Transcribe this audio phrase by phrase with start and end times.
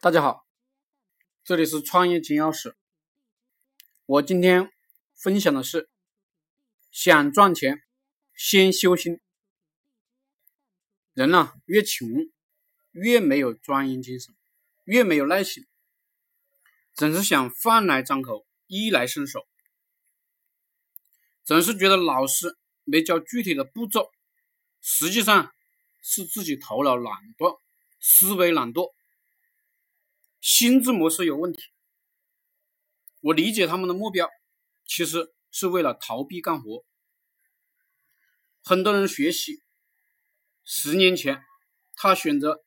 [0.00, 0.46] 大家好，
[1.42, 2.72] 这里是创业金钥匙。
[4.06, 4.70] 我今天
[5.16, 5.90] 分享的是：
[6.92, 7.82] 想赚钱，
[8.32, 9.18] 先修心。
[11.14, 12.08] 人呐，越穷
[12.92, 14.36] 越没有专业精神，
[14.84, 15.66] 越没有耐心，
[16.94, 19.48] 总是想饭来张口，衣来伸手，
[21.42, 24.12] 总是觉得老师没教具体的步骤，
[24.80, 25.52] 实际上
[26.00, 27.58] 是自己头脑懒惰，
[27.98, 28.96] 思维懒惰。
[30.40, 31.60] 心智模式有问题，
[33.20, 34.28] 我理解他们的目标，
[34.84, 36.84] 其实是为了逃避干活。
[38.62, 39.62] 很多人学习，
[40.64, 41.42] 十年前
[41.96, 42.64] 他选择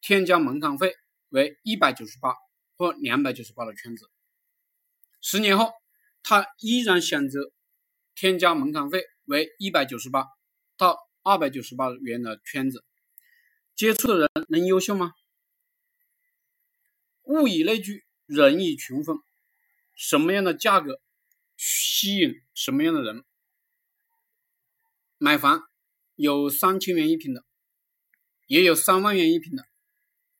[0.00, 0.94] 添加门槛费
[1.28, 2.34] 为一百九十八
[2.76, 4.10] 或两百九十八的圈子，
[5.20, 5.72] 十年后
[6.22, 7.52] 他依然选择
[8.14, 10.26] 添加门槛费为一百九十八
[10.76, 12.84] 到二百九十八元的圈子，
[13.76, 15.12] 接触的人能优秀吗？
[17.30, 19.16] 物以类聚，人以群分。
[19.94, 21.00] 什么样的价格
[21.56, 23.24] 吸引什么样的人？
[25.16, 25.62] 买房
[26.16, 27.44] 有三千元一平的，
[28.48, 29.64] 也有三万元一平的，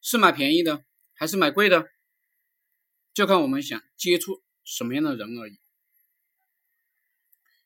[0.00, 1.88] 是买便宜的还是买贵的？
[3.14, 5.60] 就看我们想接触什么样的人而已。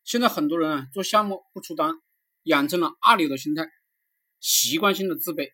[0.04, 1.94] 现在很多人啊，做项目不出单，
[2.42, 3.70] 养成了二流的心态，
[4.40, 5.52] 习惯性的自卑，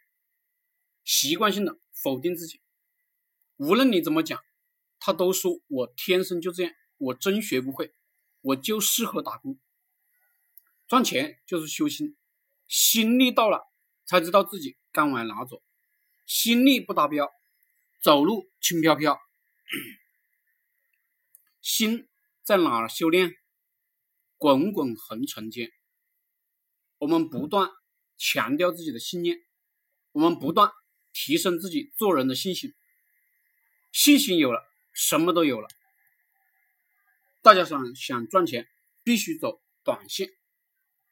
[1.04, 2.61] 习惯性的否定自己。
[3.56, 4.40] 无论你怎么讲，
[4.98, 7.94] 他都说我天生就这样，我真学不会，
[8.40, 9.58] 我就适合打工。
[10.88, 12.16] 赚钱就是修心，
[12.68, 13.66] 心力到了
[14.04, 15.62] 才知道自己该往哪走，
[16.26, 17.30] 心力不达标，
[18.02, 19.18] 走路轻飘飘。
[21.60, 22.08] 心
[22.42, 23.36] 在哪修炼？
[24.36, 25.70] 滚滚红尘间，
[26.98, 27.70] 我们不断
[28.18, 29.38] 强调自己的信念，
[30.10, 30.72] 我们不断
[31.12, 32.74] 提升自己做人的信心。
[33.92, 35.68] 信心有了，什么都有了。
[37.42, 38.68] 大家想想赚钱，
[39.02, 40.30] 必须走短线。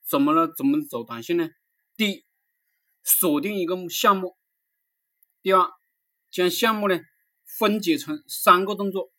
[0.02, 0.52] 怎么了？
[0.56, 1.50] 怎么走短线呢？
[1.96, 2.24] 第一，
[3.04, 4.36] 锁定一个项目；
[5.42, 5.70] 第二，
[6.30, 6.98] 将项目呢
[7.44, 9.12] 分解成三个动作；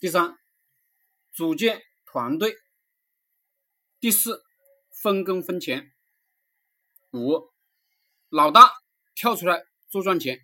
[0.00, 0.38] 第三，
[1.34, 2.52] 组建团队；
[4.00, 4.42] 第四，
[4.90, 5.92] 分工分钱；
[7.12, 7.52] 五，
[8.30, 8.72] 老大
[9.14, 10.38] 跳出来做赚钱；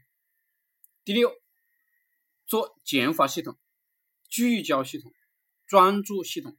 [1.05, 1.42] 第六。
[2.53, 3.59] 做减法系统、
[4.29, 5.11] 聚焦系统、
[5.67, 6.55] 专注系统。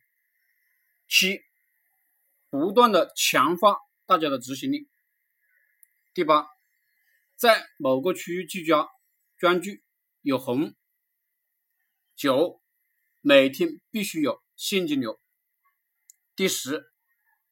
[1.07, 1.39] 七，
[2.49, 3.77] 不断的强化
[4.07, 4.89] 大家的执行力。
[6.15, 6.47] 第八，
[7.35, 8.89] 在某个区域聚焦，
[9.37, 9.69] 专注
[10.21, 10.73] 有红。
[12.15, 12.59] 九，
[13.21, 15.21] 每天必须有现金流。
[16.35, 16.91] 第十，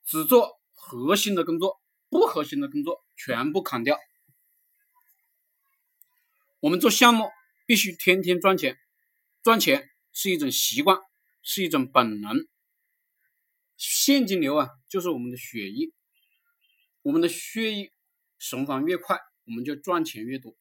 [0.03, 1.79] 只做核心的工作，
[2.09, 3.99] 不核心的工作全部砍掉。
[6.59, 7.29] 我们做项目。
[7.71, 8.77] 必须天天赚钱，
[9.43, 10.99] 赚钱是一种习惯，
[11.41, 12.45] 是一种本能。
[13.77, 15.93] 现金流啊，就是我们的血液，
[17.01, 17.93] 我们的血液
[18.37, 20.53] 循环越快，我们就赚钱越多。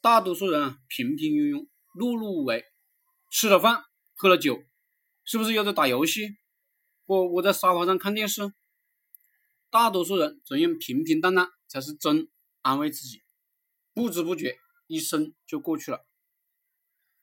[0.00, 2.64] 大多数人啊，平平庸庸，碌碌无为，
[3.30, 3.84] 吃了饭，
[4.14, 4.64] 喝了酒，
[5.24, 6.30] 是不是又在打游戏，
[7.06, 8.52] 或窝在沙发上看电视？
[9.70, 12.28] 大多数人总用平平淡淡才是真
[12.62, 13.22] 安慰自己，
[13.94, 14.58] 不知不觉。
[14.92, 16.04] 一生就过去了。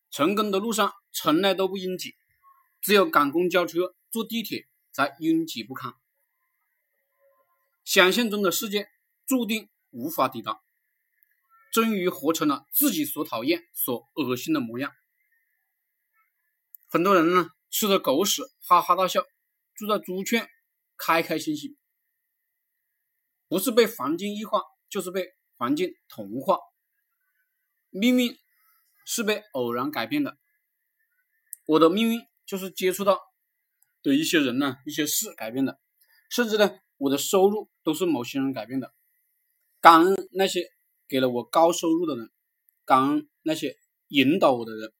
[0.09, 2.15] 成功的路上从来都不拥挤，
[2.81, 5.93] 只有赶公交车、坐地铁才拥挤不堪。
[7.85, 8.89] 想象中的世界
[9.27, 10.61] 注定无法抵达，
[11.71, 14.91] 终于活成了自己所讨厌、所恶心的模样。
[16.87, 19.21] 很多人呢，吃着狗屎哈哈大笑，
[19.75, 20.49] 住在猪圈
[20.97, 21.77] 开开心心，
[23.47, 26.57] 不是被环境异化，就是被环境同化。
[27.89, 28.37] 命运
[29.05, 30.37] 是被偶然改变的，
[31.65, 33.19] 我的命运就是接触到
[34.03, 35.79] 的一些人呢，一些事改变的，
[36.29, 38.93] 甚至呢，我的收入都是某些人改变的。
[39.81, 40.69] 感恩那些
[41.07, 42.29] 给了我高收入的人，
[42.85, 43.77] 感恩那些
[44.09, 44.93] 引导我的人。